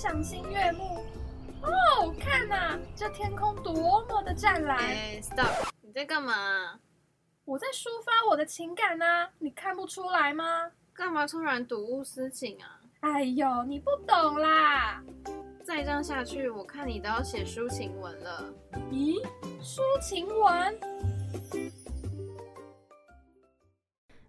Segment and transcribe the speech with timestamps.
[0.00, 1.04] 赏心悦目。
[1.60, 4.78] 哦，看呐，这天空多么的湛蓝。
[4.78, 5.68] 哎，stop！
[5.82, 6.80] 你在干嘛？
[7.44, 9.04] 我在抒发我的情感呢，
[9.38, 10.70] 你看不出来吗？
[10.94, 12.80] 干嘛突然睹物思情啊？
[13.00, 15.04] 哎呦，你不懂啦！
[15.66, 18.50] 再这样下去，我看你都要写抒情文了。
[18.90, 19.22] 咦，
[19.60, 20.80] 抒情文？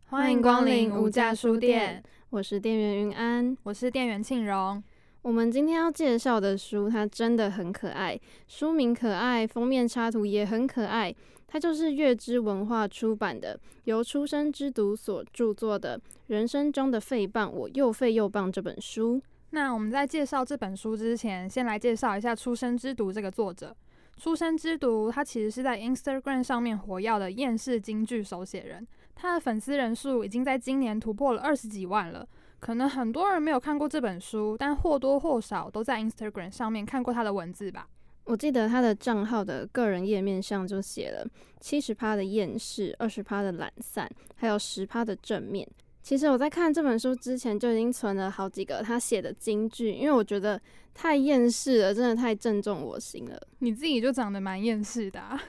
[0.06, 4.84] 欢迎光临无价书店，我是店员云安，我是店员庆荣。
[5.24, 11.14] 我们今天要介绍的书，它真的很可爱，书名可爱，封面插图也很可爱。
[11.48, 15.96] 它就是月之文化出版的，由出生之读所著作的
[16.28, 19.22] 《人生中的废棒，我又废又棒》这本书。
[19.52, 23.76] 那我们在介绍这本书之前，先来介绍一下《出生之读》这个作者。
[24.24, 32.28] 《出生之读》他其实是在 Instagram 上面活跃的厌世京剧手写人，他的粉丝人数已经在今年突破了二十几万了。
[32.62, 37.88] 可能很多人没有看过这本书，但或多或少都在 Instagram 上面看过他的文字吧。
[38.24, 41.28] 我记得他的账号的个人页面上就写了
[41.60, 45.68] 七十趴的厌世，二十趴的懒散，还有十趴的正面。
[46.04, 50.62] 其实我在看这本书之前就已经存了好几个他写的金句，因为我觉得
[50.94, 53.42] 太厌世了，真的太正中我心了。
[53.58, 55.20] 你自己就长得蛮厌世的。
[55.20, 55.42] 啊。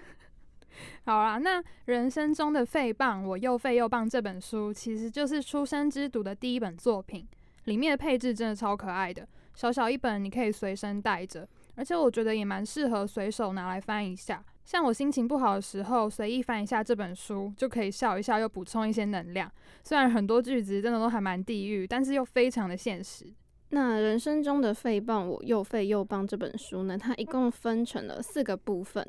[1.04, 7.26] 好啦，那人生中的废棒，我又废又棒这本书，其实就是出生之读的第一本作品。
[7.64, 14.44] 里面的配置真的超可爱的，小小一本，你可以随身带着，而且我觉得也蛮适合随手拿来翻一下。
[14.64, 19.50] 像我心情不好的时候，随意翻一下这本书，就可以笑一笑，又补充一些能量。
[19.82, 23.26] 虽然很多句子真的都还蛮地狱，但是又非常的现实。
[23.70, 29.04] 那人生中的废棒，我又废又棒这本书呢，它一共分成了四个部分。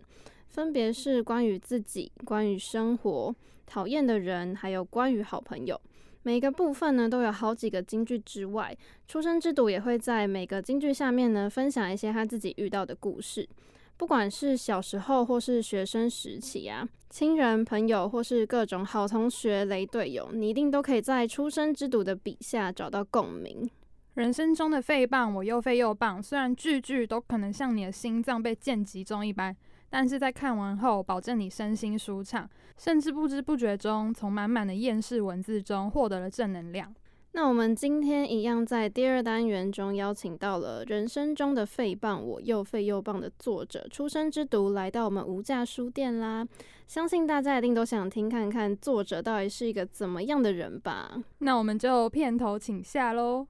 [0.54, 5.82] 分别是关于自己、关于生活、讨厌的人，还有关于好朋友。
[6.22, 8.78] 每个部分呢都有好几个金句之外，
[9.08, 13.50] 出生之读也会在每个金句下面呢分享一些他自己遇到的故事。
[13.98, 23.68] 不管是小时候或是学生时期啊，亲人、朋友或是各种好同学、雷队友，你一定都可以在出生之读的笔下找到共鸣。
[24.14, 29.56] 人生中的废棒，我又废又棒，虽然句句都可能像你的心脏被剑击中一般。
[29.94, 32.50] 但是在看完后，保证你身心舒畅，
[32.80, 36.92] 甚至不知不觉中从满满的厌世文字中获得了正能量。
[37.34, 46.44] 那我们今天一样在第二单元中邀请到了人生中的废棒，我又废又棒的作者出生之读来到我们无价书店啦。
[46.88, 51.24] 相信大家一定都想听看看作者到底是一个怎么样的人吧？
[51.38, 53.46] 那我们就片头请下喽。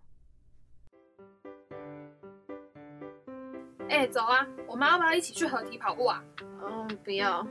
[3.89, 4.45] 哎，走啊！
[4.67, 6.23] 我们要不要一起去合体跑步啊？
[6.41, 7.45] 嗯，不要。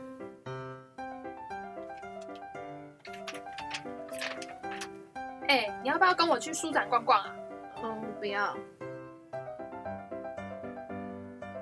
[5.48, 7.34] 哎，你要不要跟我去书展逛逛啊？
[7.82, 8.56] 嗯，不要。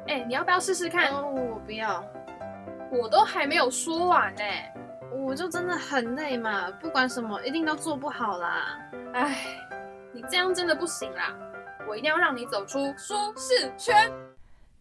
[0.06, 1.10] 哎，你要不要试试看？
[1.10, 2.04] 哦，我不要。
[2.91, 4.42] 我都还没有说完呢。
[5.12, 8.78] 我就真的很累嘛，不管什么一定都做不好啦。
[9.12, 9.36] 哎，
[10.12, 11.36] 你这样真的不行啦！
[11.86, 14.10] 我一定要让你走出舒适圈。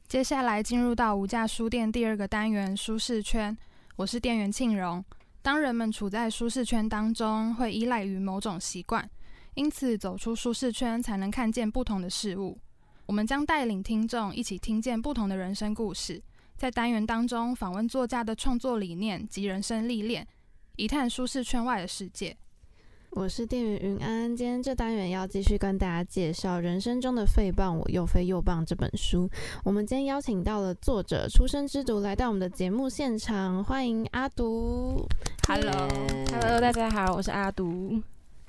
[0.10, 3.56] 接下来进入到无价书店第二个单元——舒适圈。
[3.96, 5.06] 我是店员庆荣。
[5.44, 9.08] 当人们处在舒适圈当中，会依赖于某种习惯，
[9.54, 12.58] 因此走出舒适圈才能看见不同的事物。
[13.06, 16.20] 我们将带领听众一起听见不同的人生故事，
[16.58, 20.28] 在单元当中访问作家的创作理念及人生历练，
[20.78, 22.36] 一探舒适圈外的世界。
[23.12, 29.28] 我是店员云安，今天这单元要继续跟大家介绍《人生中的废棒，我又废又棒》这本书。
[29.64, 35.08] 我们今天邀请到了作者出生之读来到我们的节目现场，欢迎阿读。
[35.48, 38.00] Hello，Hello，大家好，我是阿独。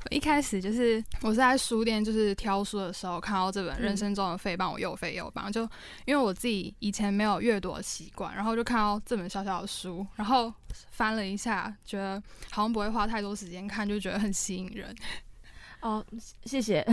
[0.08, 5.62] 一开始就是我是在书店，就是挑书的时候看到这本《人生中的废棒，我又废又棒》，就
[6.04, 10.52] 因为我自己以前没有阅读的习惯，然后就看到这本小小的书，然后
[10.90, 12.20] 翻了一下，觉得
[12.50, 14.94] 好像不会花太多时间看，就觉得很吸引人。
[15.80, 16.04] 哦，
[16.44, 16.84] 谢谢。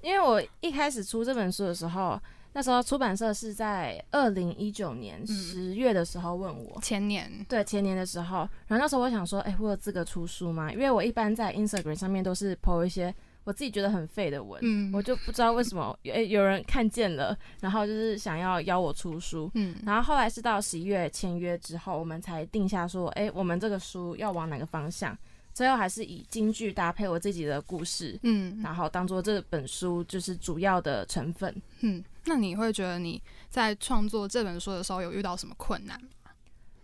[0.00, 2.20] 因为我一开始出这本书的时候，
[2.54, 10.72] 那时候出版社是在二零一九年嗯十月的时候问我，前年，对前年的时候，然后那时候我想说，哎、我有资格出书吗？
[10.72, 13.14] 因为我一般在 Instagram 上面都是 po 一些
[13.44, 19.50] 我自己觉得很废的文，嗯，我就不知道为什么，哎、有人看见了，然后就是想要邀我出书。
[19.54, 25.16] 嗯然后后来是到十一月签约之后，我们才定下说，哎、我们这个书要往哪个方向。
[25.54, 31.54] 最后还是以京剧搭配我自己的故事，嗯然后当做这本书就是主要的成分。
[31.80, 36.08] 嗯，那你会觉得你在创作这本书的时候有遇到什么困难吗？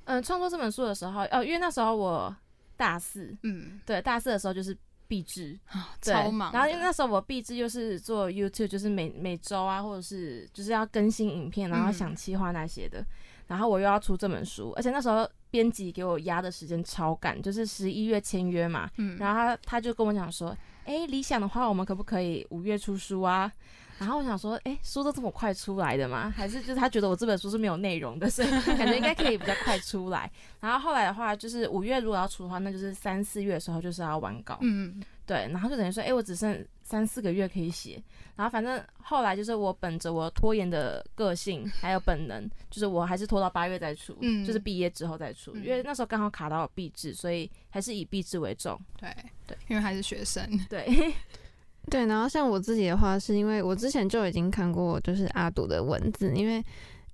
[0.05, 2.35] 嗯，创作这本书的时候，哦，因为那时候我
[2.77, 4.77] 大四，嗯，对，大四的时候就是
[5.07, 6.53] 毕制，啊，超忙。
[6.53, 13.05] 然后因为那时候我毕制就是做 YouTube，就是每每周啊，或者是就是要更新影片，然后嗯想企划那些的。
[13.49, 18.91] 然后我又要出这本书，而且那时候编辑给我压的时间超赶，就是十一月签约嘛。
[18.97, 20.55] 嗯，然后他他就跟我讲说，
[20.85, 23.51] 哎，理想的话，我们可不可以五月出书啊？
[23.99, 26.33] 然后我想说，哎，书都这么快出来的吗？
[26.37, 30.31] 还是就是他觉得我这本书是没有内容的， 所以感觉应该可以比较快出来。
[30.61, 34.59] 然后后来的话，就是五月如果要出的话，那就是三四月的时候就是要完稿。
[34.63, 38.03] 嗯对，然后就等于说，哎、我只剩三四个月可以写，
[38.35, 48.81] 然后反正后来就是我本着我拖延的个性还有本能，就是我还是拖到八月再出，嗯就是毕业之后再出，嗯因为那时候刚好卡到毕制，所以还是以毕制为重。
[48.99, 49.15] 对
[49.47, 50.49] 对，因为还是学生。
[50.71, 51.13] 对，
[51.89, 56.63] 对，然后像我自己的话，是因为我之前就已经看过就是阿杜的文字，因为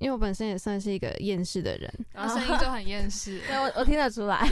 [0.05, 3.41] 因为我本身也算是一个厌世的人，然后声音就很厌世。
[3.49, 4.47] 对我我听得出来，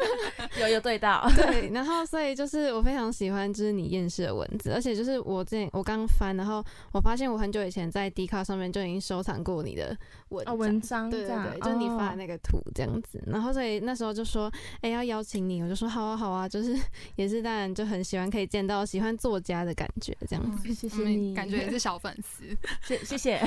[0.58, 9.94] 有有对到，对，然后所以就是我非常喜欢就是你厌世的文字，而且就是我之前我刚翻，然后我发现我很久以前在 d 卡上面就已经收藏过你的
[10.30, 14.50] 文文章对对对，就是你发的哦那个图这样子，然后所以那时候就说，
[14.80, 16.74] 哎、要邀请你，我就说好啊好啊，就是
[17.16, 20.72] 也是当然就很喜欢可以见到喜欢作家的感觉这样子。
[20.72, 22.44] 谢谢你，感觉也是小粉丝。
[22.82, 23.38] 谢 谢谢，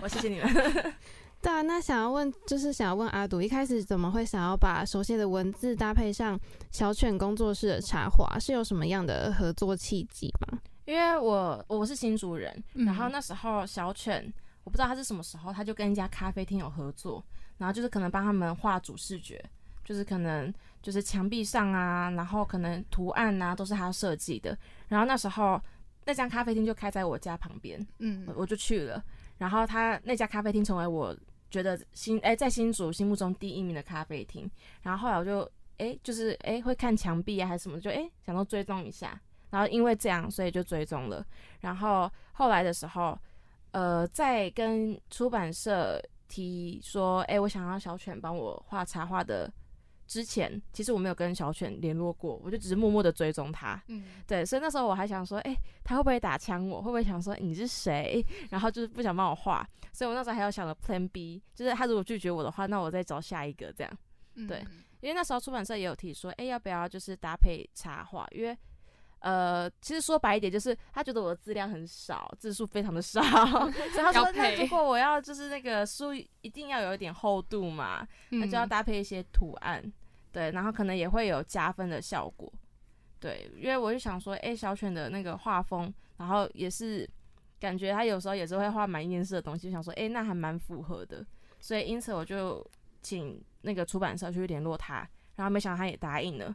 [0.00, 0.67] 我谢谢你们。
[1.40, 6.38] 对啊，那想要问就是想要问阿杜，一开始怎么会想要把手写的文字搭配上
[6.72, 10.58] 小犬工作室的插画，是有什么样的合作契机吗？
[10.84, 14.32] 因为我我是新竹人，嗯然后那时候小犬，
[14.64, 17.24] 我不知道他是什么时候，他就跟一家咖啡厅有合作，
[17.58, 19.40] 然后就是可能帮他们画主视觉，
[19.84, 24.58] 就是可能就是墙壁上啊，然后可能图案啊都是他设计的。
[24.88, 25.60] 然后那时候
[26.04, 29.00] 那家咖啡厅就开在我家旁边，嗯我我就去了。
[29.38, 31.16] 然后他那家咖啡厅成为我
[31.50, 34.50] 觉得新哎、在新竹心目中第一名的咖啡厅。
[34.82, 39.18] 然后后来我就哎、就是哎、会看墙壁啊还是什么，就哎、想说追踪一下。
[39.50, 41.24] 然后因为这样，所以就追踪了。
[41.60, 43.18] 然后后来的时候，
[43.70, 49.50] 呃，在跟出版社提说，哎、我想要小犬帮我画插画的
[50.08, 53.80] 之前，其实我没有跟小犬联络过，我就只是默默的追踪他。
[53.88, 56.80] 嗯对，所以那时候我还想说，哎、他会不会打枪我？
[56.80, 58.24] 会不会想说你是谁？
[58.50, 63.98] 然后就是不想帮我画，所以我那时候还有想了 Plan B，就是他如果拒绝我的话，那我再找下一个这样。
[64.34, 64.64] 嗯对
[65.00, 68.26] 因为那时候出版社也有提说，哎、要不要就是搭配插画？
[68.32, 68.56] 因为
[69.20, 73.20] 呃，其实说白一点，就是他觉得我的字量很少，字数非常的少，
[73.70, 78.68] 所以他说，那如果我要就是那个书一定要有一点厚度嘛，那就要嗯。
[78.68, 79.82] 搭配一些图案，
[80.30, 82.52] 对，然后可能也会有加分的效果，
[83.18, 87.08] 对，因为我就想说，哎、小犬的那个画风，然后也是
[87.58, 91.26] 感觉他有时候也是会画蛮厌世的东西，就想说，哎、那还蛮符合的，
[91.60, 92.64] 所以因此我就
[93.02, 96.54] 请那个出版社去联络他，然后没想到他也答应了，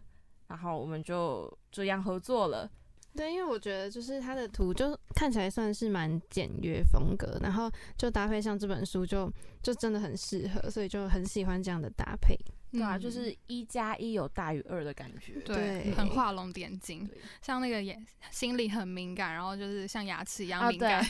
[0.53, 2.69] 然后我们就这样合作了，
[3.15, 7.67] 对，因为我觉得就是他的图就看起来算是蛮简约风格，然后
[7.97, 9.27] 就搭配上这本书就
[9.63, 12.37] 就真的很适合，所以就很喜欢这样的搭配。
[12.73, 17.07] 对啊，嗯就是一加一有大于二的感觉，对，对很画龙点睛，
[17.41, 21.05] 像那个眼心里很敏感，然后就是像牙齿一样敏感，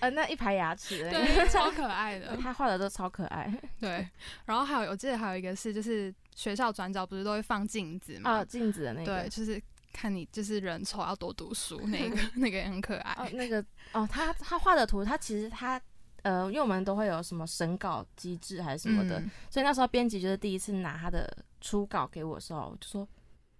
[0.00, 2.36] 呃，那一排牙齿对，超可爱的。
[2.36, 4.06] 他画的都超可爱 对，
[4.46, 8.30] 然后还有我记得还有一个是，就是学校转角不是都会放镜子嘛？
[8.38, 15.80] 啊，镜子的那个，对，就是看你就是人丑要多读书，那个 那个也很可爱哦爱。，那个哦，他他画的图，他其实他
[16.24, 23.08] 呃，因为我们都会有什么审稿机制还是什么的，嗯所以那时候编辑就是第一次拿他的初稿给我的时候，我就说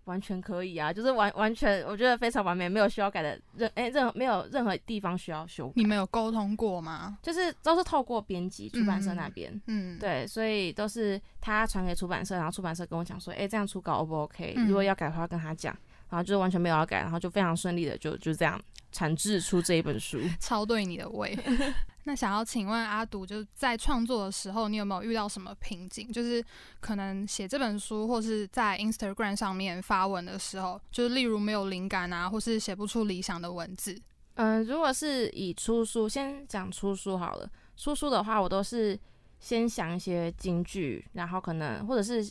[0.05, 7.17] 完全可以啊，就是完完全我觉得非常完美，没有需要改的任哎、任何没有任何地方需要修改你，们有沟通过吗？
[7.23, 9.63] 就是都是透过编辑出版社那嗯边。
[9.67, 15.75] 嗯，对，所以都是他传给出版社，然后出版社跟我讲说，哎、这样初稿 O 不 OK？、嗯如果要改的话，跟他讲，
[16.11, 18.61] 然后就是完全没有要改，然后就非常顺利的就就这样
[18.93, 20.19] 产制出这一本书。
[20.39, 21.39] 超对你的胃。
[22.05, 26.13] 那想要请问阿杜，就是在创作的时候，你有没有遇到什么瓶颈？
[26.13, 26.45] 就是
[26.81, 33.99] 可能写这本书，或是在 Instagram 上面发文的时候，就是例如没有灵感啊，或是写不出理想的文字。
[34.35, 37.51] 嗯、如果是以出书，先讲出书好了。
[37.77, 38.99] 出书的话，我都是
[39.41, 42.31] 先想一些金句，然后可能或者是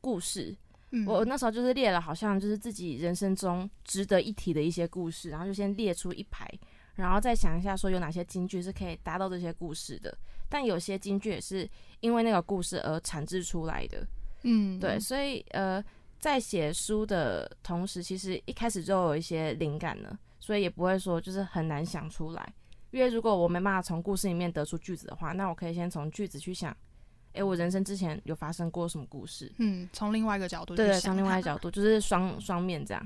[0.00, 0.56] 故事。
[0.90, 6.48] 嗯我那时候就是列了，好像就是自己人生中值得一提的一些故事，然后就先列出一排，
[6.94, 10.16] 然后再想一下说有哪些金句是可以达到这些故事的。
[10.48, 11.68] 但有些金句也是
[12.00, 14.06] 因为那个故事而产制出来的。
[14.42, 15.82] 嗯对，所以呃，
[16.20, 22.54] 在写书的同时，其实一开始就有一些灵感了，所以也不会说就是很难想出来。
[22.90, 26.76] 因为如果我没办法从故事里面得出句子的话，那我可以先从句子去想，
[27.32, 29.50] 诶，我人生之前有发生过什么故事？
[29.58, 33.04] 嗯，从另外一个角度对，从另外一个角度，就是双双面这样。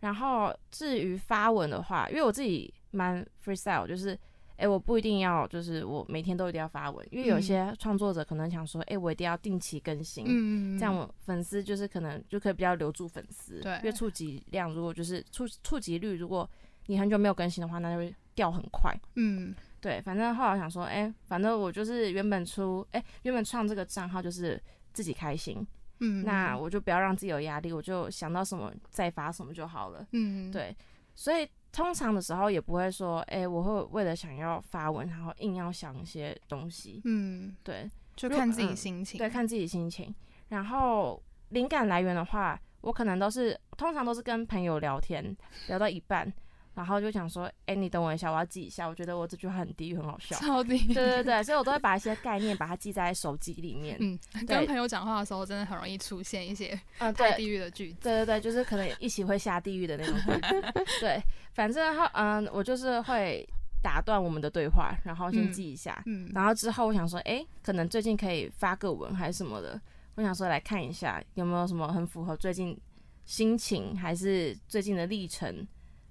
[0.00, 4.18] 然后至于发文的话，因为我自己蛮 freestyle，就是
[4.56, 16.48] 诶，我不一定要就是我每天都一定要发文，因为有嗯些创作者可能想说，诶，我一定要定期更新，嗯，嗯这样我粉丝就是可能就可以比较留住粉丝，对因为触及量如果就是触触及率，如果
[16.86, 18.92] 你很久没有更新的话，那就会掉很快。
[19.14, 24.60] 嗯对，反正后来我想说，哎、反正我就是原本出，哎、原本创这个账号就是
[24.92, 25.64] 自己开心，
[26.00, 30.04] 嗯，那我就不要让自己有压力，我就想到什么再发什么就好了。
[30.10, 30.76] 嗯对，
[31.14, 37.00] 所以通常的时候也不会说，哎、我会为了想要发文，然后硬要想一些东西。
[37.04, 40.12] 嗯，对，就看自己嗯心情，对，看自己心情。
[40.48, 45.36] 然后灵感来源的话，我可能都是通常都是跟朋友聊天，
[45.68, 46.32] 聊到一半，
[46.78, 48.86] 然后就想说，哎、你等我一下，我要记一下。
[48.86, 50.36] 我觉得我这句话很地狱，很好笑。
[50.36, 53.96] 超低，对对对， 所以我都会把一些概念把它记在手机里面。
[53.98, 54.16] 嗯，
[54.46, 57.98] 跟朋友讲话的时候，真的很容易出现一些嗯，对太地狱的句子。
[58.00, 60.84] 对对对，就是可能一起会下地狱的那种句子。
[61.02, 61.20] 对，
[61.52, 63.44] 反正后嗯，我就是会
[63.82, 66.00] 打断我们的对话，然后先嗯记一下。
[66.06, 69.80] 嗯，然后之后我想说，哎、可能最近可以发个文还是什么的，
[70.14, 72.78] 我想说来看一下有没有什么很符合最近
[73.24, 75.66] 心情还是最近的历程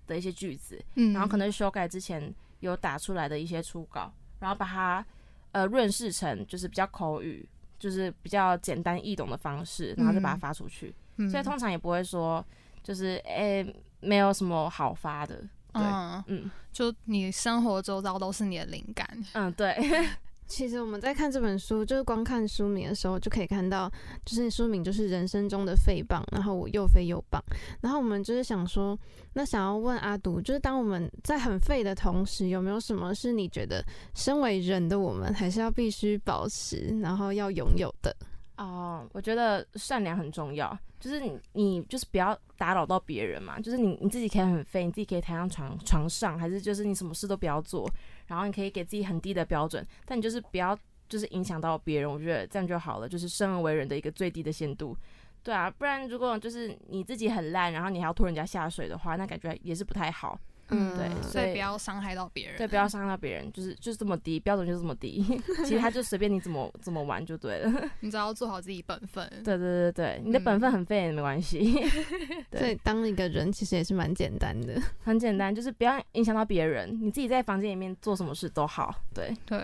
[0.07, 5.05] 的一些句子，嗯然后可能修改之前有打出来的一些初稿，然后把它
[5.51, 7.47] 呃润饰成就是比较口语，
[7.77, 10.93] 就是比较简单易懂的方式，然后再把它嗯发出去。
[11.17, 12.45] 嗯所以通常也不会说
[12.83, 13.65] 就是诶、
[13.99, 15.35] 没有什么好发的。
[15.73, 19.07] 对，嗯，嗯就你生活周遭都是你的灵感。
[19.33, 19.75] 嗯，对，
[20.47, 23.91] 其实我们在看这本书，就是光看书名的时候就可以看到，
[24.25, 27.43] 就是书名就是人生中的废棒，然后我又废又棒。
[27.81, 28.97] 然后我们就是想说，
[29.33, 33.83] 那想要问阿独，就是当我们在很废的同时，有没有什么是你觉得
[34.15, 38.15] 身为人的我们还是要必须保持，然后要拥有的？
[38.57, 47.87] 哦，我觉得善良很重要，就是你你就是不要打扰到别人嘛，就是你你自己可以很废，你自己可以躺上床床上，还是就是你什么事都不要做，
[48.25, 50.75] 然后你可以给自己很低的标准，但你就是不要
[51.07, 54.97] 就是影响到别人，我觉得这样就好了，就是生而为人的一个最低的限度。
[55.43, 60.37] 对啊，不然如果就是你自己很烂，然后你还要拖人家下水的话，那感觉也是不太好。
[60.69, 62.57] 嗯对所所以以不要伤害到别人。
[62.57, 65.23] 对，不要伤害到别人，就是就是这么低标准，就是这么低。
[65.63, 67.89] 其实他就随便你怎么怎么玩就对了。
[68.01, 69.27] 你只要做好自己本分。
[69.43, 71.73] 对对对对，你的本分嗯很废也没关系。
[72.51, 74.81] 对所以当一个人其实也是蛮简单的。
[75.03, 78.93] 很简单，就是不要影响到别人，你自己在房间里面做什么事都好。
[79.13, 79.63] 对，对，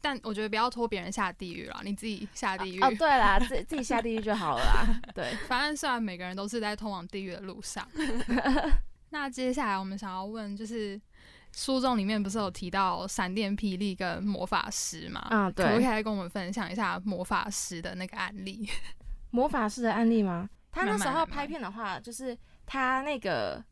[0.00, 2.80] 但我觉得不要拖别人下地狱啦，你自己下地狱。
[2.80, 5.00] 哦，对啦，自自己下地狱就好了啦。
[5.14, 7.86] 对，反正虽然每个人都是在通往地狱的路上，
[9.14, 11.00] 那接下来我们想要问，就是
[11.52, 15.24] 书中里面不是有提到闪电霹雳跟魔法师嘛？
[15.30, 18.68] 嗯，可不可以，来跟我们分享一下魔法师的那个案例？
[19.30, 20.50] 魔法师的案例吗？
[20.72, 23.64] 他那时候拍片的话，就是他那个，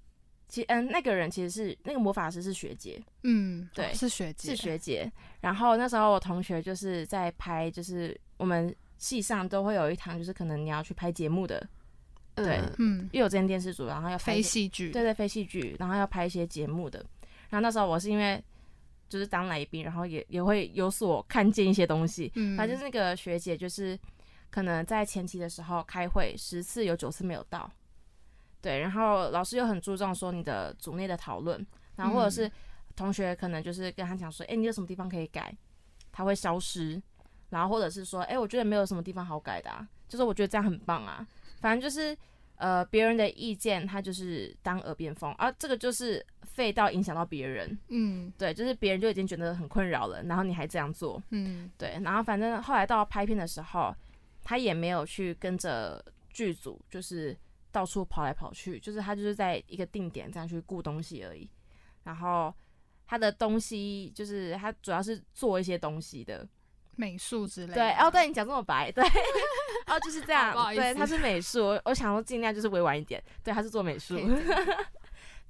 [0.47, 5.11] 其嗯，那个人其实是那个魔法师是学姐，嗯，对哦是学姐，是学姐。
[5.41, 11.69] 然后那时候我同学就是在拍，就是我们系上都会有一堂，就是可能你要去拍节目的，
[12.35, 13.09] 对嗯。
[13.13, 17.05] 又，有这间电视组，然后要拍非戏剧，对对，非戏剧，然后要拍一些节目的。
[17.51, 18.43] 然后那时候我是因为
[19.09, 22.33] 就是当来宾，然后也也会有所看见一些东西。
[22.35, 23.99] 嗯，反正就是那个学姐，就是
[24.51, 27.71] 可能在前期的时候开会十次有九次没有到，
[28.61, 32.53] 对，然后老师又很注重说你的组内的讨论，然后或者是嗯
[32.97, 35.55] 同学可能就是跟他讲说，哎、你有什么地方可以改，
[36.11, 37.01] 他会消失，
[37.51, 41.27] 然后或者是说，哎、我觉得没有什么地方好改的啊，就是我觉得这样很棒啊，
[41.63, 42.15] 反正就是。
[42.57, 53.93] 呃，别人的意见他就是当耳边风，而、这个就是废到影响到别人，嗯对，就是别人就已经觉得很困扰了，然后你还这样做，嗯对，然后反正后来到拍片的时候，
[54.45, 57.37] 他也没有去跟着剧组，就是
[57.73, 61.51] 到处跑来跑去，就是他就是在一个定点这样去顾东西而已。
[62.05, 62.55] 然后
[63.07, 66.47] 他的东西就是他主要是做一些东西的，
[66.97, 69.03] 美术之类的，对，哦，对你讲这么白，对，
[69.87, 74.19] 哦就是这样对，思他是美术，我我想说尽量就是委婉一点，对，他是做美术，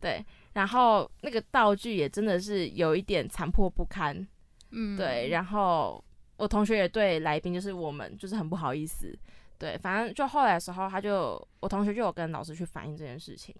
[0.01, 4.27] 对，然后那个道具也真的是有一点残破不堪，
[4.71, 6.03] 嗯，对，然后
[6.37, 9.17] 我同学也对来宾就是我们就是很不好意思，
[9.59, 13.55] 对，反正就后来的时候，他就我同学就有跟老师去反映这件事情，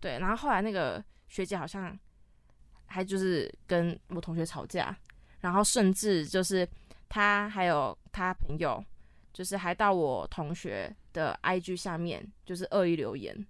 [0.00, 1.98] 对，然后后来那个学姐好像
[2.86, 4.96] 还就是跟我同学吵架，
[5.40, 6.68] 然后甚至就是
[7.08, 8.84] 他还有他朋友，
[9.32, 13.46] 就是还到我同学的 IG 下面就是恶意留言，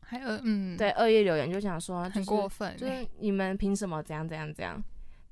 [0.00, 4.82] 还有嗯，对，恶意留言就想说、就是、很过分欸，就是你们凭什么怎样怎样怎样？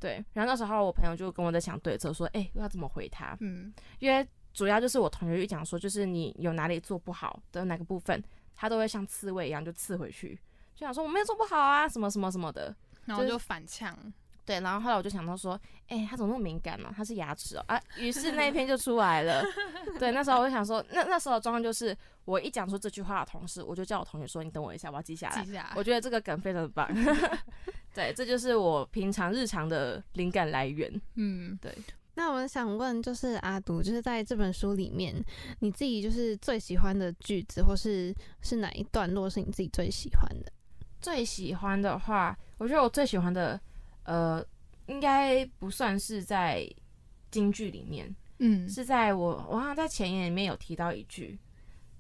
[0.00, 3.37] 对，然后那时候我朋友就跟我在想对策，说，哎、要怎么回他？
[3.40, 8.23] 嗯因为主要就是我同学就讲说，就是你有哪里做不好的哪个部分，
[8.54, 10.35] 他都会像刺猬一样就刺回去，
[10.75, 12.75] 就想说我没有做不好啊，什么什么什么的。
[13.04, 13.97] 然后就反呛，
[14.44, 15.58] 对，然后后来我就想到说，
[15.88, 19.42] 哎、他怎么那么敏感呢、他是牙齿哦啊，于是那一篇就出来了。
[19.99, 25.44] 对，那时候我就想说，那那时候的状况就是，我一讲出这句话的同时，我就叫我同学说，你等我一下，我要记下来。
[25.44, 26.88] 记下来我觉得这个梗非常的棒。
[27.94, 30.90] 对，这就是我平常日常的灵感来源。
[31.14, 31.72] 嗯，对
[32.14, 35.14] 那我想问，就是阿读，就是在这本书里面，
[35.61, 40.52] 你自己就是最喜欢的句子，或是是哪一段落是你自己最喜欢的？
[41.00, 43.58] 最喜欢的话，我觉得我最喜欢的，
[44.04, 44.44] 呃，
[44.87, 46.68] 应该不算是在
[47.30, 51.38] 京剧里面，嗯，是在我我好像在前言里面有提到一句，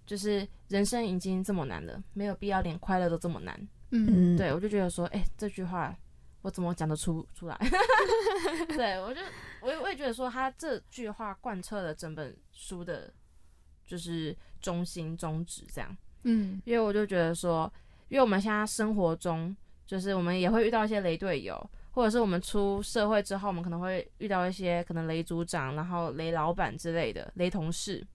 [0.04, 3.68] 就是人生已经这么难了，没有必要连快乐都这么难。
[3.90, 5.96] 嗯，对我就觉得说，哎、这句话
[6.40, 7.58] 我怎么讲得出 出来？
[8.68, 9.20] 对我就
[9.60, 13.12] 我也我也觉得说，他这句话贯彻了整本书的，
[13.86, 15.96] 就是中心宗旨这样。
[16.24, 17.72] 嗯因为我就觉得说，
[18.08, 19.54] 因为我们现在生活中，
[19.86, 28.06] 就是我们也会遇到一些雷队友，或者是我们出社会之后，我们可能会遇到一些可能雷组长，然后雷老板之类的雷同事。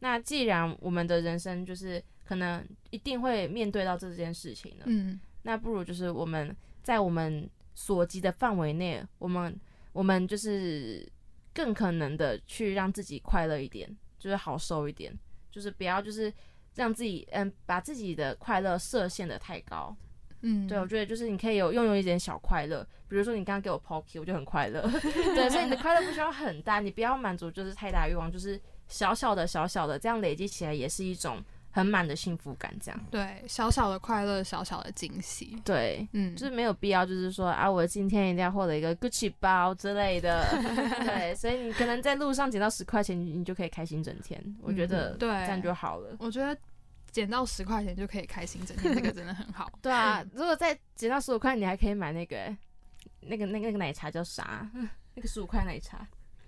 [0.00, 9.58] 那既然我们的人生就是可能一定会面对到这件事情的，嗯那不如就是我们在我们所及的范围内，我们
[9.92, 11.06] 我们就是
[11.54, 13.88] 更可能的去让自己快乐一点，
[14.18, 15.18] 就是好受一点，
[15.50, 16.32] 就是不要就是
[16.74, 19.96] 让自己嗯把自己的快乐设限的太高。
[20.46, 24.82] 嗯，对，我觉得就是你可以有拥有一点小快乐，比如说你刚刚给我 POKey，我就很快乐。
[25.34, 32.72] 对，所以你的快乐不需要很大，你不要满足就是太大欲望，就是小小的小小的，这样累积起来也是一种很满的幸福感。
[32.80, 36.06] 这样对，小小的快乐，小小的惊喜，对。
[36.12, 40.46] 嗯，就是没有必要，就是说啊，我今天一定要获得一个 Gucci 包之类的，
[41.06, 46.14] 对，所以你可能在路上捡到十块钱，你你就可以开心整天，我觉得嗯对这样就好了。
[46.18, 46.56] 我觉得
[47.14, 49.70] 捡到十块钱就可以开心整天，这个真的很好。
[49.80, 52.52] 对啊，如果再捡到十五块，你还可以买那个
[53.20, 54.68] 那个那个那个奶茶叫啥？
[55.14, 56.04] 那个十五块奶茶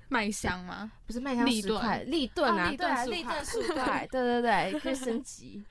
[0.09, 0.91] 麦香吗？
[1.07, 5.65] 不是麦香十块，立顿啊，哦立顿对啊，15块立顿十五块， 对对对，可以升级，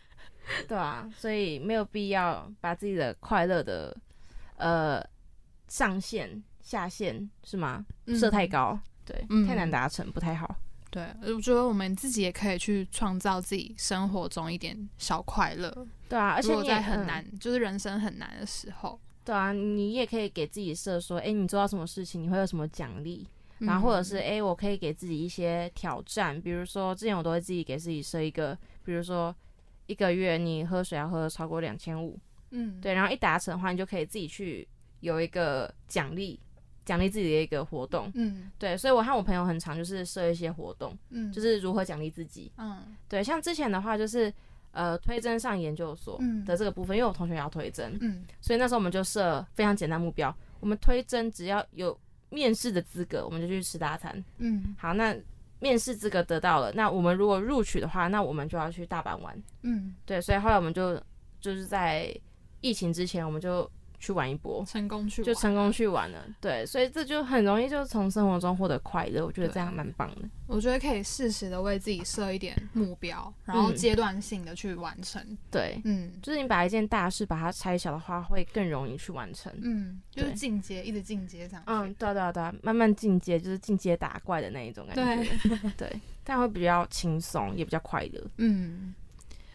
[0.66, 3.96] 对啊，所以没有必要把自己的快乐的
[4.56, 5.06] 呃
[5.68, 7.86] 上限下限是吗？
[8.18, 10.56] 设太嗯高，对，嗯太难达成，不太好。
[10.96, 23.28] 对，我觉得我们自己也可以去创造自己生活中一点小快乐，对啊，而且在很嗯难，就是人生很难的时候，对啊，你也可以给自己设说，哎、你做到什么事情，你会有什么奖励？
[23.60, 29.36] 然后或者是哎、诶我可以给自己一些挑战，比如说之前我都会自己给自己设一个，比如说
[29.88, 32.18] 一个月你喝水要喝超过两千五，
[32.52, 34.66] 嗯，对，然后一达成的话，你就可以自己去
[35.02, 36.40] 有一个奖励，
[36.86, 38.12] 奖励自己的一个活动。
[38.14, 42.52] 嗯对，所以我和我朋友很常就是设一些活动，嗯，就是如何奖励自己。
[42.58, 44.32] 嗯对，像之前的话就是
[44.72, 51.98] 呃推甄上研究所嗯的这个部分，因为我同学也要推甄，嗯所以那时候我们就设非常简单目标，我们推甄只要有
[52.30, 54.24] 面试的资格，我们就去吃大餐。
[54.38, 55.16] 嗯好，那
[55.60, 59.42] 面试资格得到了，那我们如果录取的话，那我们就要去大阪玩。
[59.64, 61.02] 嗯，对，所以后来我们就
[61.40, 62.14] 就是在
[62.62, 63.70] 疫情之前，我们就
[64.06, 66.24] 去玩一波，成功去玩就成功去玩了。
[66.40, 70.30] 对，所以这就很容易就从生活中获得快乐，我觉得这样蛮棒的。
[70.46, 75.20] 我觉得可以适时的为自己设一点目标，然后嗯阶段性的去完成。
[75.50, 79.52] 对，嗯就是你把一件大事把它拆小的话，会更容易去完成。
[79.64, 81.66] 嗯，就是进阶，一直进阶上去。
[81.66, 85.30] 嗯，对啊对啊对啊，慢慢进阶，就是进阶打怪的那一种感觉。
[85.76, 88.24] 对，但会比较轻松，也比较快乐。
[88.38, 88.94] 嗯，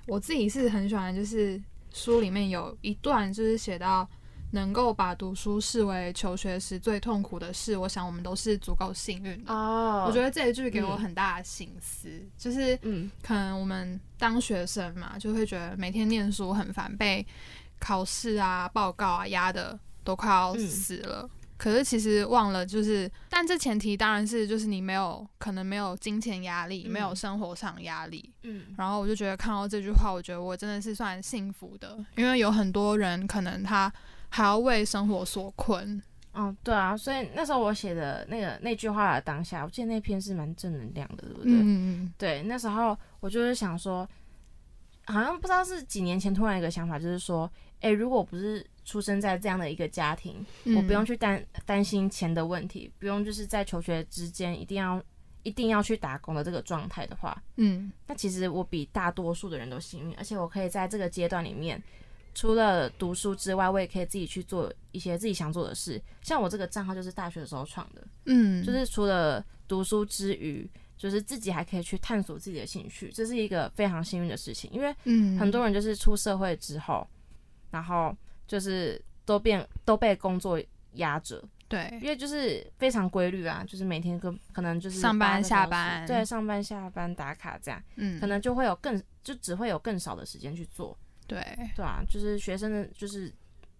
[0.09, 4.09] 我自己是很喜欢，就是书里面有一段就是写到。
[4.53, 9.53] 能够把读书视为求学时最痛苦的事，我想我们都是足够幸运的。
[9.53, 17.25] 哦我觉得这一句给我嗯很大的醒思，就是嗯可能我们当学生嘛，就会觉得每天念书很烦，被
[17.79, 21.29] 考试啊、报告啊压的都快要嗯死了。
[21.57, 28.33] 可是其实忘了，就是，但这前提当然是就是你没有可能没有金钱压力，没有嗯生活上压力。
[28.45, 33.93] 嗯然后我就觉得看到这句话，我觉得我真的是算幸福的，因为有很多人可能他
[34.31, 36.03] 还要为生活所困。
[36.33, 41.53] 嗯，对啊，所以那时候我写的那个那句话的当下，我记得那篇是蛮正能量的，对不对？
[41.53, 41.67] 嗯
[42.05, 44.09] 嗯对，那时候我就是想说，
[45.07, 55.03] 好像不知道是几年前突然一个想法，就是说，诶，如果不是出生在这样的一个家庭，嗯，我不用去担担心钱的问题，不用就是在求学之间一定要
[55.43, 61.83] 一定要去打工的这个状态的话，嗯那其实我比大多数的人都幸运，而且我可以在这个阶段里面，
[62.35, 66.01] 除了读书之外，我也可以自己去做一些自己想做的事。
[66.23, 74.71] 像我这个账号就是大学的时候创的，嗯，就是除了读书之余，就是自己还可以去探索自己的兴趣，这是一个非常幸运的事情。
[74.73, 75.39] 因为嗯。
[75.39, 77.07] 很多人就是出社会之后，
[77.71, 78.17] 然后
[78.47, 80.61] 就是都变都被工作
[80.95, 81.89] 压着，对。
[82.01, 88.21] 因为就是非常规律啊，就是每天跟可能就是上班下班对，上班下班打卡这样，嗯。
[88.21, 90.97] 可能就会有更就只会有更少的时间去做，
[91.31, 93.33] 对对啊，就是学生的就是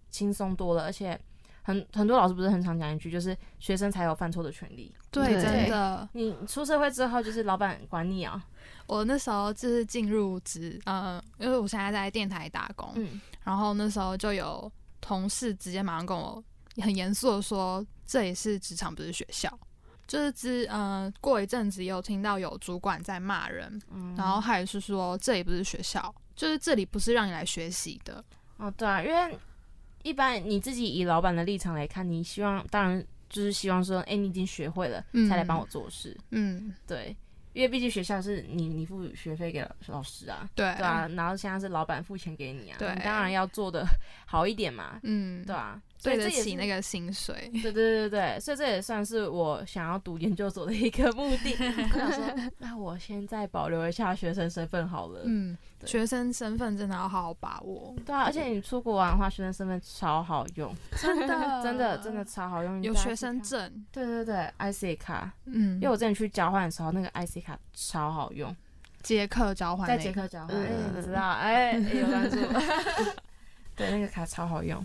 [0.09, 1.19] 轻松多了，而且
[1.63, 4.93] 很很多老师不是很常讲一句，就是学生才有犯错的权利。
[5.11, 6.07] 对，对真的。
[6.13, 8.43] 你出社会之后，就是老板管你啊，
[8.87, 16.43] 我那时候就是进入职，呃，因为我现在在电台打工，嗯然后那时候就有同事直接马上跟我
[16.77, 19.59] 很严肃的说，这里是职场，不是学校。
[20.07, 28.23] 就是之呃，过一阵子有听到有主管在骂人，嗯，然后他也是说这里不是学校，就是这里不是让你来学习的。
[28.57, 29.37] 哦，对啊，因为
[30.01, 37.15] 一般你自己以老板的立场来看，你希望当然就是希望说，哎、你已经学会了，嗯才来帮我做事，嗯，对。
[37.53, 43.85] 因为毕竟学校是你你付学费给老老师啊，对，对啊，然后现在是老板付钱给你啊，对你当然要做的
[44.25, 47.49] 好一点嘛，嗯，对啊，所对得起那个薪水。
[47.61, 51.53] 对对对对，所以这也算是我想要读研究所的一个目的。
[51.59, 55.23] 我想说， 那我现在保留一下学生身份好了。
[55.25, 61.61] 嗯，对学生身份真的要好好把握，对啊，而且你出国玩的话，学生身份超好用， 真的。
[61.63, 62.81] 真的真的超好用。
[62.81, 63.15] 有学。
[63.15, 65.75] 生证，对对对，IC 卡，嗯。
[65.75, 68.55] 因为，我之前去交换的时候，那个 IC 卡超好用，
[69.03, 70.03] 捷克交换在那个。
[70.03, 72.37] 捷克交换，哎、嗯你知道，哎、 有关注。
[73.75, 74.83] 对，那个卡超好用。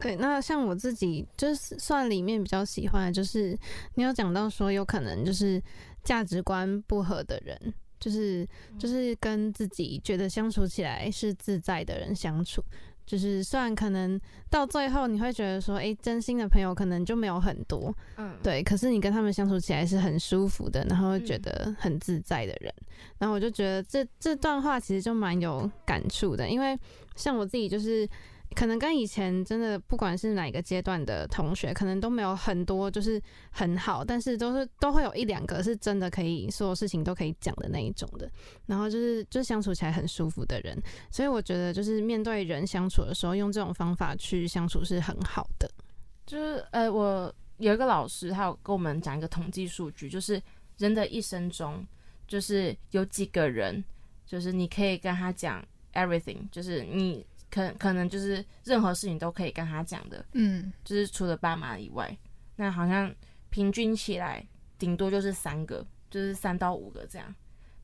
[0.00, 3.58] 对，那像我自己就是算里面比较喜欢的，就是
[3.94, 5.60] 你有讲到说有可能就是
[6.04, 8.46] 价值观不合的人，就是
[8.78, 12.62] 就是跟自己觉得相处起来是自在的人相处。
[13.06, 22.74] 就是虽然可能到最后你会觉得说，诶，真心的朋友可能就没有很多，嗯，对，可是你跟他们相处起来是很舒服的，然后觉嗯得很自在的人，
[23.18, 26.78] 然后我就觉得这这段话其实就蛮有感触的，因为
[27.16, 28.06] 像我自己就是。
[28.54, 38.30] 可能跟以前真的不管是哪个阶段的同学，可能都没有很多就是很好，但是都是都会有一两个是真的可以所有事情都可以讲的那一种的，
[38.66, 45.70] 然后就是就相处起来很舒服的人，所以我觉得就是面对人相处的时候，用这种方法去相处是很好的。
[46.24, 50.40] 就是呃，我有一个老师，他有跟我们讲一个统计数据，就是
[50.78, 51.86] 人的一生中，
[52.26, 53.84] 就是有几个人，
[54.24, 55.62] 就是你可以跟他讲
[55.92, 62.18] everything，就是你可可能就是任何事情都可以跟他讲的，嗯就是除了爸妈以外，
[62.56, 63.14] 那好像
[63.48, 64.44] 平均起来
[64.76, 67.32] 顶多就是三个，就是三到五个这样。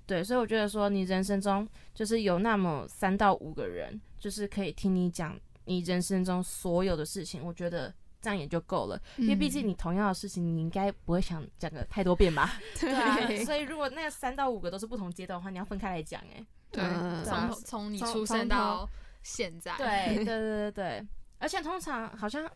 [0.06, 9.00] 对，所以我觉得说，你人生中就是有那么三到五个人，就是可以听你讲你人生中所有的事情，我觉得这样也就够了。
[9.18, 12.58] 因为毕竟你同样的事情，你应该不会想讲个太多遍吧？
[12.80, 18.90] 对啊，所以如果那三到五个都是不同阶段的话，你要分开来讲，哎，对，嗯从头从你出生到
[19.22, 21.06] 现在，对对对对对，
[21.38, 22.50] 而且通常好像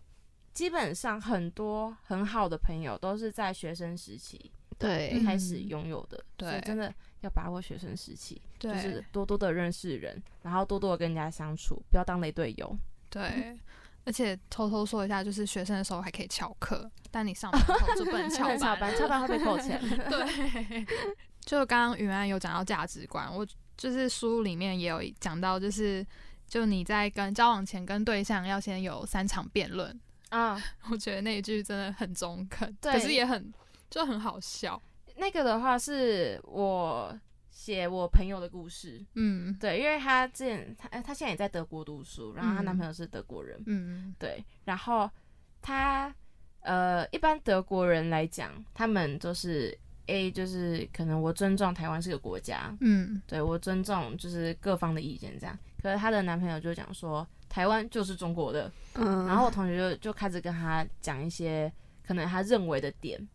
[0.53, 5.68] 基本上很多很好的朋友都是在学生时期对，开始嗯。
[5.68, 6.61] 拥有的，所以对。
[6.62, 12.77] 真的要把握学生时期，就是多多的认识人，然后多多的跟人家相处，不要当雷队友。
[13.09, 13.59] 对，
[14.05, 19.81] 而且偷偷说一下，就是学生的时候还可以翘课，但你上班后就不能翘不能翘班，翘班会被扣钱。
[20.11, 20.87] 对，
[21.46, 23.46] 就刚刚云安有讲到价值观，我
[23.77, 26.05] 就是书里面也有讲到，就是
[26.55, 30.57] 就你在跟交往前跟对象要先有三场辩论， 啊，
[30.88, 33.53] 我觉得那一句真的很中肯，对可是也很
[33.90, 34.81] 就很好笑，
[35.17, 37.12] 那个的话是我
[37.51, 39.53] 写我朋友的故事，嗯。
[39.59, 44.14] 对，因为她之前她她现在也在德国读书，然后她男嗯朋友是德国人，嗯。
[44.17, 45.11] 对，然后
[45.61, 46.14] 她
[46.61, 53.21] 呃，一般德国人来讲，他们就是 A，就是可能我尊重台湾是个国家，嗯。
[53.27, 55.59] 对我尊重就是各方的意见这样。
[55.85, 61.70] 可是她的男朋友就讲说，台湾就是中国的，嗯，然后我同学就就开始跟她讲一些
[62.03, 63.29] 可能她认为的点。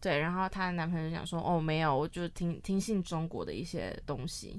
[0.00, 4.58] 对，然后她的男朋友就讲说，哦，没有，我就听听信中国的一些东西。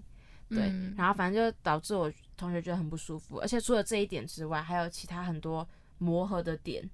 [0.50, 6.88] 对，嗯然后反正就导致我同学觉得很不舒服，而且除了这一点之外，还有其他很多磨合的点。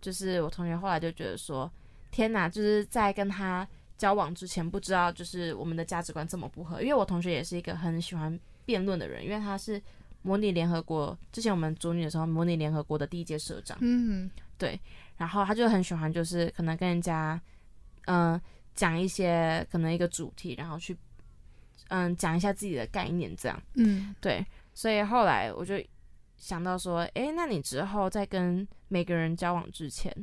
[0.00, 1.70] 就是我同学后来就觉得说，
[2.10, 6.80] 天哪，就是在跟他交往之前，不知道就是我们的价值观这么不合。
[6.80, 9.82] 因为我同学也是一个很喜欢辩论的人，因为他是
[10.20, 13.78] 模拟联合国之前我们组女的时候，模拟联合国的第一届社长。
[13.80, 14.78] 嗯对
[15.16, 17.40] 然后他就很喜欢，就是可能跟人家，
[18.04, 18.38] 嗯、
[18.74, 20.94] 讲一些可能一个主题，然后去，
[21.88, 24.44] 嗯，讲一下自己的概念，这样嗯对。
[24.74, 25.82] 所以后来我就
[26.36, 30.14] 想到说，诶，那你之后在跟每个人交往之前，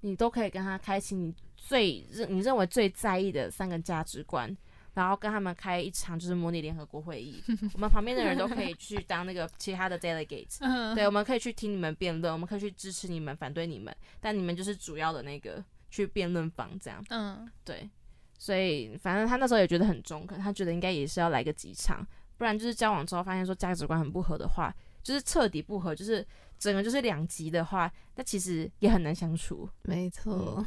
[0.00, 4.56] 你都可以跟他开启你最认你认为最在意的三个价值观。
[4.98, 7.40] 然后跟他们开一场就是模拟联合国会议，
[7.72, 17.00] 我们旁边的人都可以去当那个其他的 delegates，嗯，对，我们可以去听你们辩论，我们可以去支持你们、反对你们，但你们就是主要的那个去辩论方这样。
[17.10, 17.48] 嗯。
[17.64, 17.88] 对，
[18.36, 22.04] 所以反正他那时候也觉得很中肯，他觉得应该也是要来个几场，
[22.36, 26.26] 不然就是交往之后发现说价值观很不合的话，就是彻底不合，就是
[26.58, 29.68] 整个就是两极的话，那其实也很难相处。
[29.82, 30.66] 没错，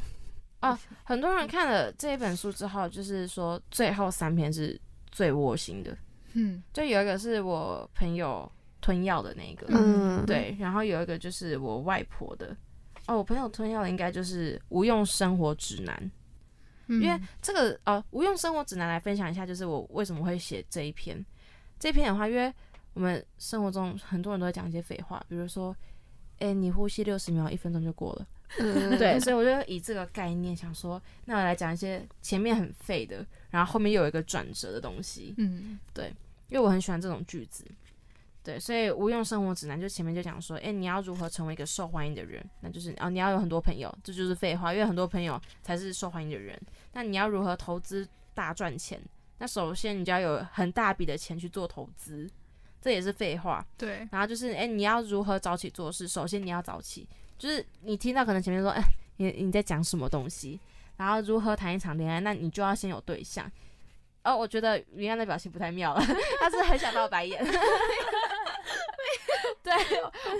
[1.04, 5.96] 很多人看了这一本书之后，就是说最后三篇是最窝心的，
[6.34, 6.62] 嗯。
[6.72, 12.56] 就有一个是我朋友吞药的那个，嗯，对，然后有一个就是我外婆的。
[13.06, 16.10] 哦，我朋友吞药的应该就是无用生活指南，
[16.86, 21.24] 嗯，因为这个呃无用生活指南来分享一下，就是我为什么会写这一篇。
[21.80, 22.52] 这篇的话，因为
[22.94, 25.74] 我们生活中很多人都会讲一些废话，比如说，
[26.38, 28.26] 哎、你呼吸六十秒，一分钟就过了。
[28.58, 35.34] 嗯对，所以我就以这个概念想说，那我来讲一些前面很废的，然后后面又有一个转折的东西。
[35.38, 36.12] 嗯对
[36.48, 37.64] 因为我很喜欢这种句子。
[38.44, 42.44] 对，所以无用生活指南就前面就讲说，哎、你要如何成为一个受欢迎的人？
[42.60, 46.60] 那就是啊，你要有很多朋友，这就是废话，因为很多朋友才是受欢迎的人。
[46.92, 49.00] 那你要如何投资大赚钱？
[49.38, 52.28] 那首先你就要有很大笔的钱去做投资，
[52.80, 53.64] 这也是废话。
[53.78, 56.08] 对，然后就是，哎、你要如何早起做事？
[56.08, 57.08] 首先你要早起，
[57.42, 58.80] 就是你听到可能前面说，哎、
[59.16, 60.60] 你你在讲什么东西？
[60.96, 62.20] 然后如何谈一场恋爱？
[62.20, 63.50] 那你就要先有对象。
[64.22, 66.00] 哦，我觉得云安的表情不太妙了，
[66.40, 67.42] 他是很想翻我白眼。
[69.60, 69.72] 对，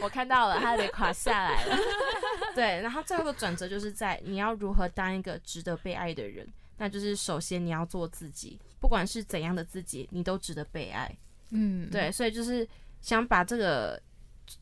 [0.00, 1.76] 我看到了，他有点垮下来了。
[2.54, 11.12] 对，然后最后的转折就是在你要如何当一个值得被爱的人，那就是首先你要做自己，不管是怎样的自己，你都值得被爱。
[11.50, 12.66] 嗯对，所以就是
[13.00, 14.00] 想把这个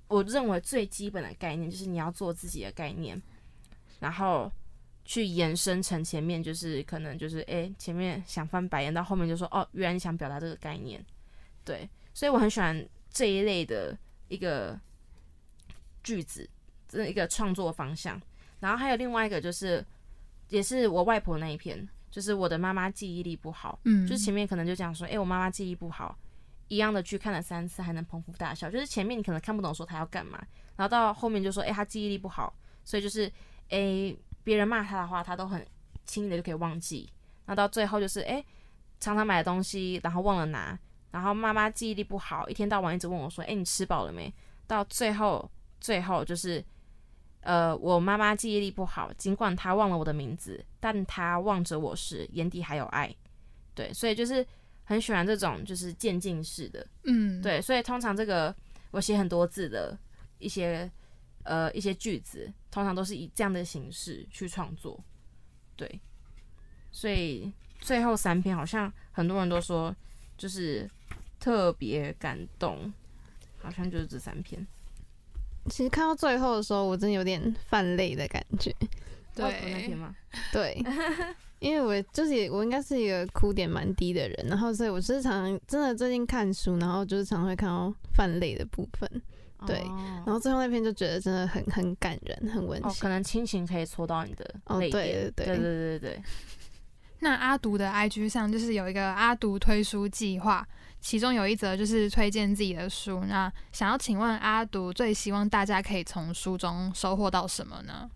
[0.08, 3.20] 我认为最基本的概念，就是你要做自己的概念，
[3.98, 4.50] 然后
[5.04, 11.04] 去延伸成前面就是可能就是诶，前面想翻白眼，到后面就说哦，原来你想表达这个概念，
[11.64, 13.96] 对，所以我很喜欢这一类的
[14.28, 14.78] 一个
[16.02, 16.48] 句子，
[16.88, 18.20] 这一个创作方向。
[18.60, 19.84] 然后还有另外一个就是，
[20.48, 26.16] 也是我外婆那一篇，就是我的妈妈记忆力不好，嗯，就是前面可能就讲说，哎、我妈妈记忆不好，
[26.70, 30.42] 一样的剧看了三次还能捧腹大笑，就是前面你可能看不懂说他要干嘛，
[30.76, 32.50] 然后到后面就说，哎、他记忆力不好，
[32.82, 33.30] 所以就是，
[33.68, 35.66] 哎、别人骂他的话，他都很
[36.06, 37.12] 轻易的就可以忘记，
[37.44, 38.42] 然后到最后就是，哎、
[38.98, 40.78] 常常买的东西，然后忘了拿，
[41.10, 44.32] 然后妈妈记忆力不好，一天到晚一直问我说，哎、你吃饱了没？
[44.66, 46.64] 到最后，最后就是。
[47.42, 53.10] 呃，我妈妈记忆力不好，尽管她忘了我的名字，但她望着我时眼底还有爱。
[53.74, 54.46] 对，所以就是
[54.90, 58.52] 很喜欢这种就是渐进式的，嗯，对，所以通常这个
[58.90, 59.96] 我写很多字的
[60.40, 60.90] 一些
[61.44, 65.00] 呃一些句子，通常都是以这样的形式去创作，
[65.76, 66.00] 对，
[66.90, 69.94] 所以最后三篇好像很多人都说
[70.36, 70.90] 就是
[71.38, 72.92] 特别感动，
[73.62, 74.66] 好像就是这三篇，
[75.66, 78.74] 其实看到最后的时候，我真的有点泛泪的感觉。
[79.36, 80.16] 外婆那篇对，吗？
[80.52, 80.84] 对，
[81.60, 89.08] 因为我就是我应该是一个哭点蛮低的人，然后所以我是常常真的最近看书，然后就是常常会看到泛泪的部分，
[89.66, 93.00] 对哦然后最后那篇就觉得真的很很感人，很温哦，馨。
[93.00, 96.22] 可能亲情可以戳到你的哦泪点，对对对对对对对，
[97.20, 100.66] 那阿读的 IG 上就是有一个阿读推书计划，
[100.98, 103.22] 其中有一则就是推荐自己的书。
[103.28, 108.10] 那想要请问阿读，最希望大家可以从书中收获到什么呢？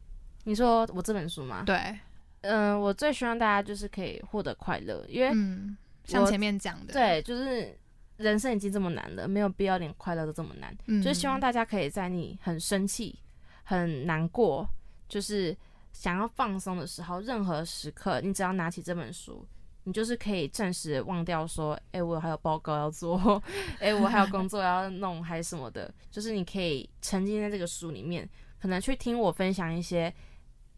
[0.45, 1.63] 你说我这本书吗？
[1.67, 1.99] 对，
[2.45, 7.77] 嗯、我最希望大家就是可以获得快乐，因为、嗯，像前面讲的，，对，就是
[8.19, 10.77] 人生已经这么难了，没有必要连快乐都这么难。
[10.87, 13.19] 嗯，就是希望大家可以在你很生气、
[13.63, 14.69] 很难过，
[15.09, 15.57] 就是
[15.93, 19.47] 想要放松的时候，任何时刻，你只要拿起这本书，
[19.85, 23.43] 你就是可以暂时忘掉说，哎、我还有报告要做，
[23.81, 28.29] 哎、我还有工作要弄，还是什么的，就是你可以沉浸在这个书里面，
[28.61, 30.13] 可能去听我分享一些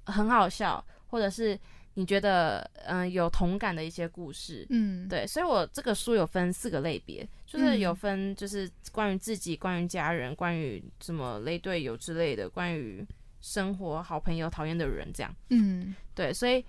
[0.04, 1.58] 很好笑，或者是
[1.94, 4.66] 你觉得嗯、呃有同感的一些故事。
[4.70, 13.06] 嗯，对，所以我这个书有分四个类别，就是有嗯分就是关于自己、关于家人、关于什么类队友之类的，关于
[13.40, 15.34] 生活、好朋友、讨厌的人这样。
[15.50, 16.64] 嗯，对，所以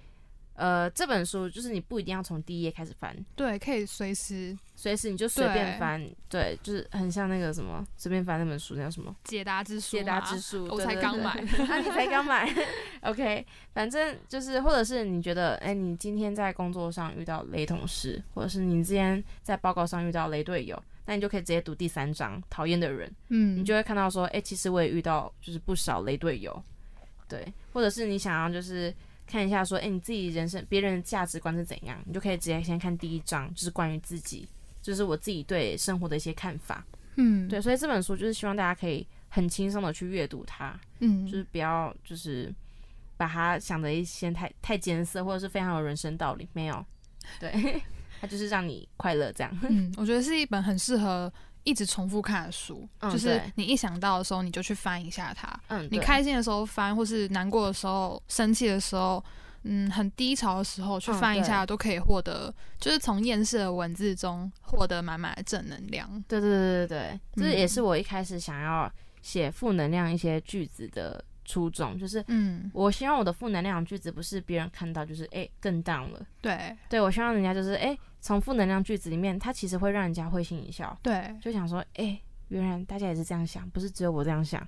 [0.58, 9.16] 呃，这本书就是你不一定要从第一页开始翻，对，可以随时随时你就随便对翻，对，就是很像那个什么随便翻那本书那叫什么？
[9.24, 11.30] 解答之书，解答之书，我才刚买
[11.70, 12.52] 啊，你才刚买
[13.02, 26.64] ，OK，反正就是或者是你觉得，哎、你今天在工作上遇到雷同事，或者是你之前在报告上遇到雷队友，那你就可以直接读第三章讨厌的人，嗯，你就会看到说，哎、其实我也遇到就是不少雷队友，
[27.30, 28.92] 对，或者是你想要就是
[29.28, 34.48] 看一下说，哎、你自己人生别人的价值观是怎样，你就可以直接先看第一章，就是关于自己，
[34.82, 36.84] 就是我自己对生活的一些看法。
[37.18, 42.54] 嗯，对，所以这本书就是希望大家可以很轻松的去阅读它，嗯，就是不要就是
[43.18, 46.86] 把它想的一些太太艰涩，或者是非常有人生道理，没有，
[47.40, 47.82] 对，
[48.22, 49.60] 它就是让你快乐这样。
[49.64, 51.32] 嗯，我觉得是一本很适合
[51.68, 55.48] 一直重复看的书，就是你一想到的时候，你就去翻一下它。
[55.68, 59.22] 嗯，你开心的时候翻，或是难过的时候、生气的时候，
[59.64, 61.48] 嗯，很低潮的时候去嗯翻一对。
[61.48, 66.10] 下，都可以获得，就是从厌世的文字中获得满满的正能量。
[66.26, 68.90] 对对对对对，这也嗯是我一开始想要
[69.22, 76.78] 写负能量一些句子的初衷，就是嗯，我希望我的负能量句子不是别人看到就是哎、更 down 了，对。
[76.90, 84.68] 对我希望人家就是哎从负能量句子里面，它其实会让人家会心一笑，对，就想说，哎、原来大家也是这样想，不是只有我这样想。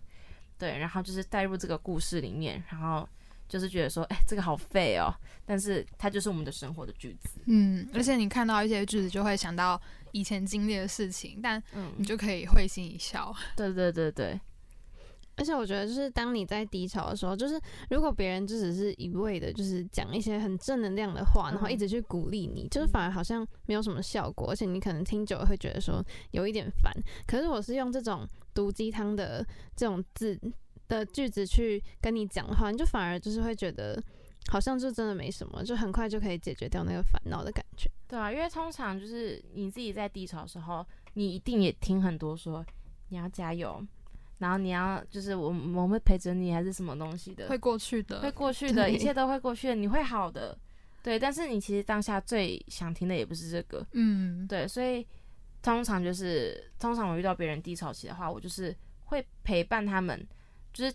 [0.57, 3.07] 对，然后就是带入这个故事里面，然后
[3.47, 5.13] 就是觉得说，哎、这个好废哦，
[5.45, 7.39] 但是它就是我们的生活的句子。
[7.45, 11.93] 嗯，而且你看到一些句子，就会想到以前经历的事情，但嗯。
[11.97, 13.33] 你，就可以会心一笑。
[13.55, 14.39] 对对对对，
[15.39, 26.93] 而且我觉得，就是当你在低潮的时候，就是如果别人就只是一味的，就是讲一些很正能量的话，然后一直去鼓励你，就是反而好像没有什么效果，而且你可能听久了会觉得说有一点烦。
[27.25, 30.37] 可是我是用这种毒鸡汤的这种字
[30.89, 33.97] 的句子去跟你讲的话，你就反而就是会觉得
[34.49, 37.89] 好像就真的没什么，就很快就可以解决掉那个烦恼的感觉。
[38.07, 42.65] 对啊，因为通常就是你自己在低潮的时候，你一定也听很多说
[43.09, 43.85] 你要加油，
[44.39, 50.57] 然后你要就是我我会陪着你，还是什么东西的，会过去的，会过去的，一切都会过去的，你会好的。
[51.01, 55.05] 对，但是你其实当下最想听的也不是这个，嗯，对，所以
[55.61, 58.75] 通常就是，通常我遇到别人低潮期的话，我就是
[59.05, 60.27] 会陪伴他们，
[60.73, 60.93] 就是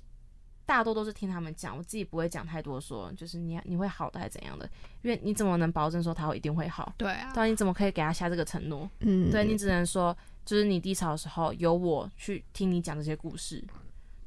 [0.67, 4.69] 大多都是听他们讲，我自己不会讲太多说，就是你你会好的还是怎样的，
[5.03, 6.93] 因为你怎么能保证说他会一定会好？
[6.99, 8.89] 对啊，对啊，你怎么可以给他下这个承诺？
[9.01, 13.65] 嗯，对你只能说，就是你低潮的时候有我去听你讲这些故事。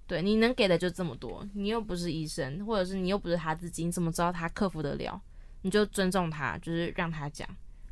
[0.07, 5.21] 对，你能给的就这么多，你又不是医生，或者是你又不是他自己，你怎么知道他克服得了？
[5.63, 7.47] 你就尊重他，就是让他讲。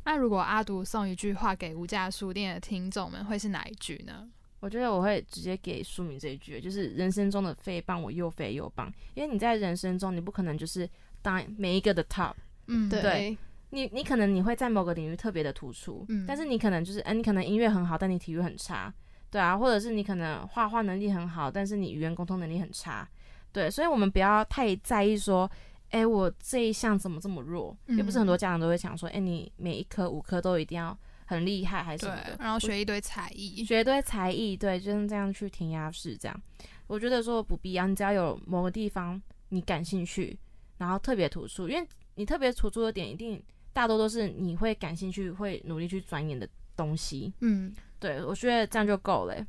[0.05, 4.27] 那如果阿独送一句话给无价书店的听众们，会是哪一句呢？
[4.61, 8.91] 我觉得我会直接给书名这一句，就是人生中的废棒，我又废又棒。
[9.13, 10.89] 因为你在人生中，你不可能就是
[11.21, 12.33] 当每一个的 top，
[12.67, 13.37] 嗯，对对
[13.75, 16.25] 你你可能你会在某个领域特别的突出，嗯。
[16.25, 18.91] 但是你可能就是，哎、你可能音乐很好，但你体育很差，
[19.29, 23.07] 对啊，或者是你可能画画能力很好，但是你语言沟通能力很差，
[23.51, 25.49] 对，所以我们不要太在意说，
[25.89, 27.75] 哎、我这一项怎么这么弱？
[27.87, 32.59] 嗯也不是很多家长都会想说，哎、你每一科五科都一定要很厉害，还是什么的，，对然后。
[32.59, 36.41] 学一堆才艺，学一堆才艺，对，就是这样去填鸭式这样。
[36.87, 40.37] 我觉得说不必要，你只要有某个地方你感兴趣，
[40.77, 43.41] 然后特别突出，因为你特别突出的点一定
[43.75, 47.33] 大多都是你会感兴趣、会努力去钻研的东西。
[47.41, 49.45] 嗯，对我觉得这样就够了欸、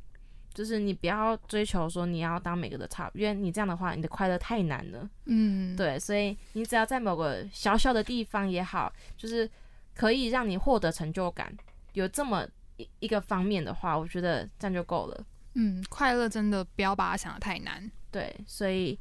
[0.53, 5.09] 就是你不要追求说你要当每个的 top，因为你这样的话，你的快乐太难了。
[5.27, 9.49] 嗯，，对，所以你只要在某个小小的地方也好，就是
[9.95, 11.55] 可以让你获得成就感，
[11.93, 15.25] 有这么一一个方面的话，我觉得这样就够了。
[15.53, 17.89] 嗯，快乐真的不要把它想的太难。
[18.11, 18.99] 对，所以，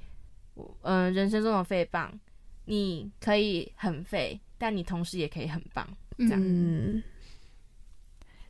[0.83, 2.13] 嗯、人生中的废棒，
[2.67, 5.87] 你可以很废，但你同时也可以很棒。
[6.19, 7.03] 这样嗯，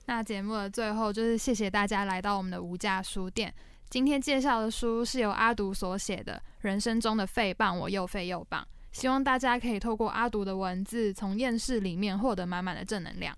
[0.07, 3.53] 那节目的最后就是谢谢大家来到我们的无价书店。
[3.91, 13.37] 今天介绍的书是由阿读所写的《人生中的废棒，我又废又棒》，希望大家可以透过阿读的文字，从厌世里面获得满满的正能量。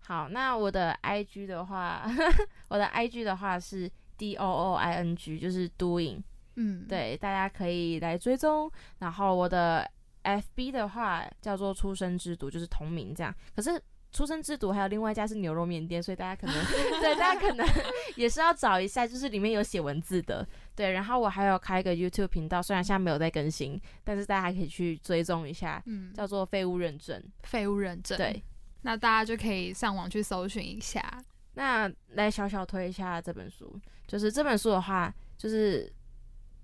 [0.00, 2.04] 好，那我的 IG 的话，
[2.68, 6.22] 我的 IG 的话是 D O O I N G，就是 doing。
[6.56, 8.70] 嗯，，对，大家可以来追踪。
[8.98, 9.88] 然后我的
[10.24, 13.34] FB 的话叫做“出生之毒”，就是同名这样。
[13.54, 16.64] 可是出生之毒还有另外一家是牛肉面店，所以大家可能
[17.00, 17.66] 对大家可能
[18.16, 20.46] 也是要找一下，就是里面有写文字的。
[20.74, 27.22] 对，然后我还有开一个 YouTube 频道，虽然现在没有在更新，但是大家还可以去追踪一下，嗯，叫做废物认证。
[27.42, 28.16] 废物认证。
[28.16, 28.42] 对，
[28.82, 31.22] 那大家就可以上网去搜寻一下。
[31.54, 35.92] 那来小小推一下这本书，就是这本书的话，就是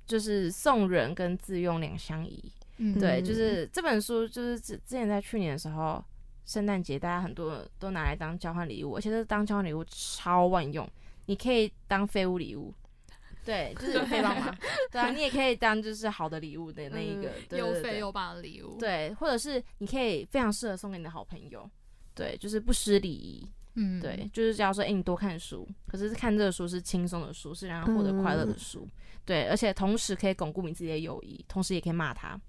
[0.06, 2.50] 就是送人跟自用两相宜。
[2.78, 6.04] 嗯，对，就是这本书，就是之之前在去年的时候，
[6.44, 10.88] 圣诞节大家很多都拿来当交换礼物，而且这当交换礼物超万用，
[11.26, 12.74] 你可以当废物礼物。
[13.44, 14.56] 对，就是废帮忙。
[14.90, 21.70] 对啊，你也可以当就是好的礼物的那一个，对又对对废又棒的礼物。，对，或者是你可以非常适合送给你的好朋友，
[22.14, 28.88] 对，就是不失礼仪，嗯，对，就是假如说，哎、你多看书，可是看这个书是轻松的书，是让他获得快乐的书，
[29.24, 32.40] 对，而且同时可以巩固你自己的友谊，同时也可以骂他，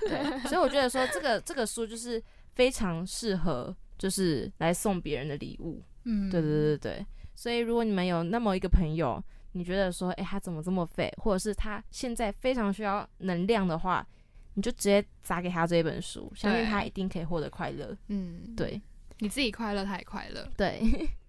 [0.00, 2.22] 对， 所以我觉得说这个这个书就是
[2.54, 14.06] 非常适合，就是来送别人的礼物，嗯，对对对对，所以如果你们有那么一个朋友，你觉得说，哎、他怎么这么废，或者是他现在非常需要能量的话，
[14.54, 17.96] 你就直接砸给他这一本书，相信他一定可以获得快乐。
[18.08, 18.80] 嗯，对
[19.18, 20.46] 你自己快乐，他也快乐。
[20.56, 20.82] 对，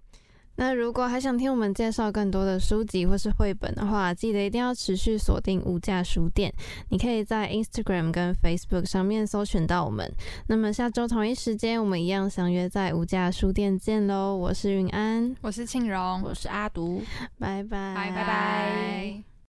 [0.60, 6.52] 那如果还想听我们介绍更多的书籍或是绘本的话，记得一定要持续锁定无价书店。
[6.90, 10.12] 你可以在 Instagram 跟 Facebook 上面搜寻到我们。
[10.48, 14.36] 那么下周同一时间，我们一样相约在无价书店见喽！
[14.36, 17.04] 我是云安，我是庆荣，我是阿毒。
[17.40, 19.37] 拜拜，拜拜拜